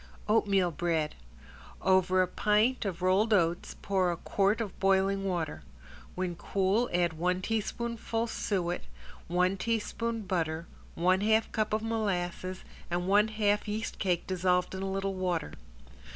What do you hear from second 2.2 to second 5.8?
a pint of rolled oats pour a quart of boiling water.